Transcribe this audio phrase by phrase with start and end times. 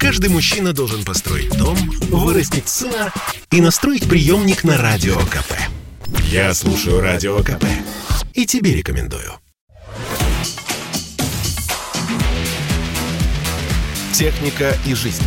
[0.00, 1.76] Каждый мужчина должен построить дом,
[2.08, 3.12] вырастить сына
[3.50, 5.52] и настроить приемник на Радио КП.
[6.24, 7.66] Я слушаю Радио КП
[8.32, 9.34] и тебе рекомендую.
[14.14, 15.22] Техника и жизнь.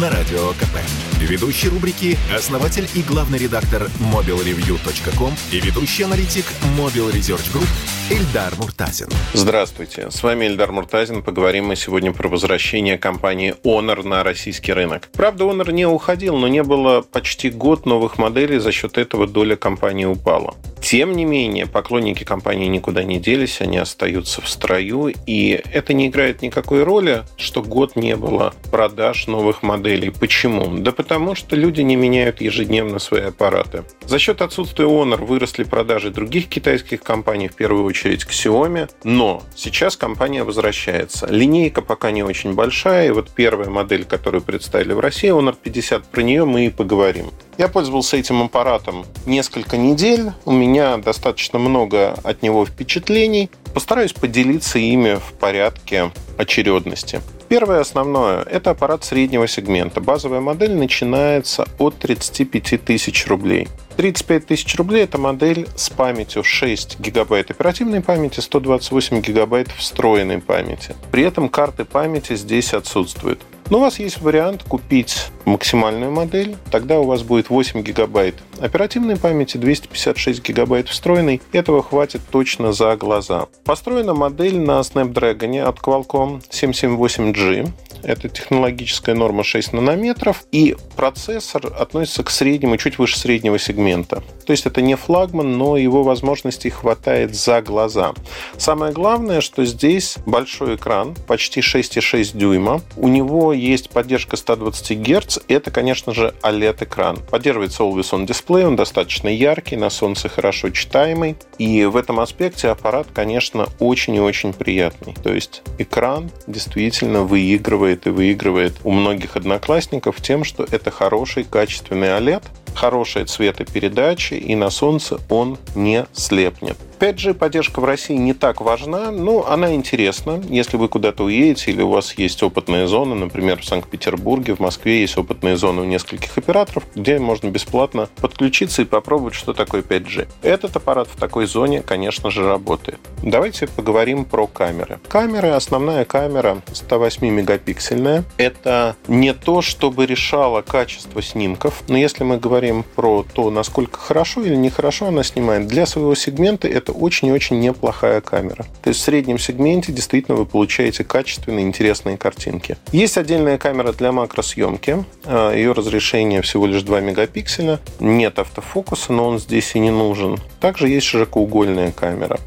[0.00, 0.78] На Радио КП.
[1.20, 6.46] Ведущий рубрики– основатель и главный редактор mobilreview.com и ведущий аналитик
[6.78, 7.68] Mobile Research Group
[8.10, 9.08] Эльдар Муртазин.
[9.34, 11.22] Здравствуйте, с вами Эльдар Муртазин.
[11.22, 15.10] Поговорим мы сегодня про возвращение компании Honor на российский рынок.
[15.12, 19.56] Правда, Honor не уходил, но не было почти год новых моделей, за счет этого доля
[19.56, 20.54] компании упала.
[20.80, 26.08] Тем не менее, поклонники компании никуда не делись, они остаются в строю, и это не
[26.08, 29.81] играет никакой роли, что год не было продаж новых моделей.
[30.10, 30.78] Почему?
[30.78, 33.84] Да потому что люди не меняют ежедневно свои аппараты.
[34.04, 39.96] За счет отсутствия Honor выросли продажи других китайских компаний, в первую очередь Xiaomi, но сейчас
[39.96, 41.26] компания возвращается.
[41.26, 46.04] Линейка пока не очень большая, и вот первая модель, которую представили в России, Honor 50,
[46.04, 47.30] про нее мы и поговорим.
[47.62, 50.32] Я пользовался этим аппаратом несколько недель.
[50.44, 53.50] У меня достаточно много от него впечатлений.
[53.72, 57.20] Постараюсь поделиться ими в порядке очередности.
[57.46, 60.00] Первое основное– это аппарат среднего сегмента.
[60.00, 63.68] Базовая модель начинается от 35 тысяч рублей.
[63.96, 70.96] 35 тысяч рублей– это модель с памятью 6 гигабайт оперативной памяти, 128 гигабайт встроенной памяти.
[71.12, 73.40] При этом карты памяти здесь отсутствуют.
[73.70, 76.56] Но у вас есть вариант купить максимальную модель.
[76.70, 81.42] Тогда у вас будет 8 гигабайт оперативной памяти, 256 гигабайт встроенной.
[81.52, 83.46] Этого хватит точно за глаза.
[83.64, 87.68] Построена модель на Snapdragon от Qualcomm 778G.
[88.02, 90.44] Это технологическая норма 6 нанометров.
[90.50, 94.22] И процессор относится к среднему, чуть выше среднего сегмента.
[94.44, 98.12] То есть это не флагман, но его возможностей хватает за глаза.
[98.56, 102.80] Самое главное, что здесь большой экран, почти 6,6 дюйма.
[102.96, 105.31] У него есть поддержка 120 Гц.
[105.48, 107.18] Это, конечно же, OLED-экран.
[107.30, 111.36] Поддерживается Always On Display, он достаточно яркий, на солнце хорошо читаемый.
[111.58, 115.14] И в этом аспекте аппарат, конечно, очень и очень приятный.
[115.14, 122.08] То есть экран действительно выигрывает и выигрывает у многих одноклассников тем, что это хороший качественный
[122.08, 122.42] OLED,
[122.74, 126.76] хорошая цветопередача, и на солнце он не слепнет.
[127.02, 130.40] 5G поддержка в России не так важна, но она интересна.
[130.48, 135.00] Если вы куда-то уедете или у вас есть опытная зона, например, в Санкт-Петербурге, в Москве
[135.00, 140.28] есть опытные зоны у нескольких операторов, где можно бесплатно подключиться и попробовать, что такое 5G.
[140.42, 143.00] Этот аппарат в такой зоне, конечно же, работает.
[143.20, 145.00] Давайте поговорим про камеры.
[145.08, 148.22] Камеры, основная камера 108 мегапиксельная.
[148.36, 154.42] Это не то, чтобы решало качество снимков, но если мы говорим про то, насколько хорошо
[154.42, 158.64] или нехорошо она снимает, для своего сегмента это это очень и очень неплохая камера.
[158.82, 162.76] То есть в среднем сегменте действительно вы получаете качественные, интересные картинки.
[162.92, 165.04] Есть отдельная камера для макросъемки.
[165.24, 167.80] А, Ее разрешение всего лишь 2 мегапикселя.
[168.00, 170.38] Нет автофокуса, но он здесь и не нужен.
[170.60, 172.38] Также есть широкоугольная камера.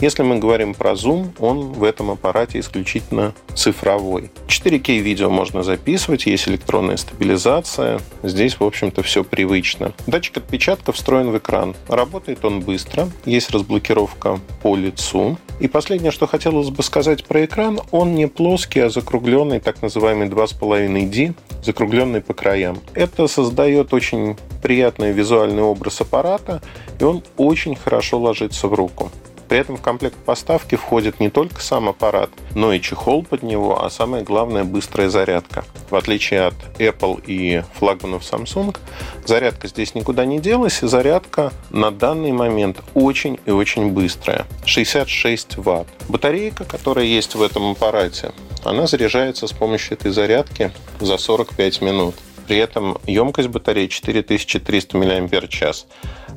[0.00, 4.30] Если мы говорим про зум, он в этом аппарате исключительно цифровой.
[4.48, 8.00] 4К видео можно записывать, есть электронная стабилизация.
[8.22, 9.92] Здесь, в общем-то, все привычно.
[10.06, 11.74] Датчик отпечатка встроен в экран.
[11.88, 13.08] Работает он быстро.
[13.24, 15.38] Есть разблокировка маркировка по лицу.
[15.60, 20.28] И последнее, что хотелось бы сказать про экран, он не плоский, а закругленный, так называемый
[20.28, 22.78] 2,5D, закругленный по краям.
[22.94, 26.60] Это создает очень приятный визуальный образ аппарата,
[26.98, 29.10] и он очень хорошо ложится в руку.
[29.54, 33.84] При этом в комплект поставки входит не только сам аппарат, но и чехол под него,
[33.84, 35.64] а самое главное– быстрая зарядка.
[35.90, 38.76] В отличие от Apple и флагманов Samsung,
[39.24, 45.58] зарядка здесь никуда не делась, и зарядка на данный момент очень и очень быстрая– 66
[45.58, 45.86] Ватт.
[46.08, 48.32] Батарейка, которая есть в этом аппарате,
[48.64, 52.16] она заряжается с помощью этой зарядки за 45 минут.
[52.48, 55.84] При этом емкость батареи 4300 мАч.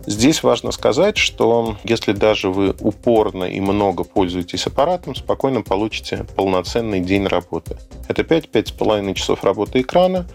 [0.07, 7.01] Здесь важно сказать, что если даже вы упорно и много пользуетесь аппаратом, спокойно получите полноценный
[7.01, 7.75] день работы.
[8.07, 10.25] Это 5-5,5 часов работы экрана,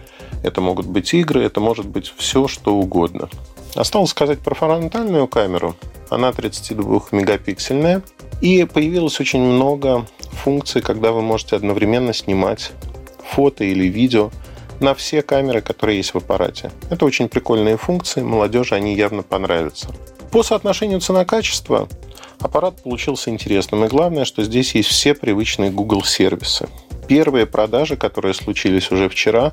[0.43, 3.29] это могут быть игры, это может быть все, что угодно.
[3.73, 5.75] Осталось сказать про фронтальную камеру.
[6.11, 8.03] Она 32-мегапиксельная.
[8.41, 10.05] И появилось очень много
[10.43, 12.73] функций, когда вы можете одновременно снимать
[13.23, 14.29] фото или видео–
[14.83, 16.71] на все камеры, которые есть в аппарате.
[16.91, 19.87] Это очень прикольные функции, молодежи они явно понравятся.
[20.31, 21.87] По соотношению цена-качество
[22.39, 23.85] аппарат получился интересным.
[23.85, 26.67] И главное, что здесь есть все привычные Google сервисы.
[27.07, 29.51] Первые продажи, которые случились уже вчера,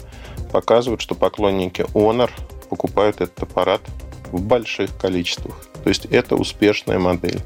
[0.53, 2.31] показывают, что поклонники Honor
[2.69, 3.81] покупают этот аппарат
[4.33, 5.70] в больших количествах.
[5.83, 7.41] То есть это успешная модель.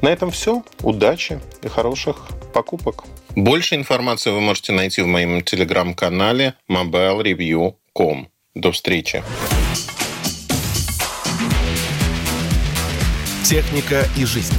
[0.00, 0.62] На этом все.
[0.82, 3.04] Удачи и хороших покупок.
[3.34, 8.28] Больше информации вы можете найти в моем телеграм-канале mobilereview.com.
[8.54, 9.22] До встречи.
[13.44, 14.54] Техника и жизнь.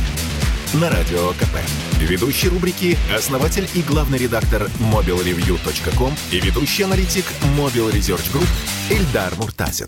[0.74, 1.58] На радио КП.
[2.00, 7.26] Ведущий рубрики– основатель и главный редактор mobilreview.com и ведущий аналитик
[7.58, 8.48] Mobile Research Group
[8.90, 9.88] Эльдар Муртазин.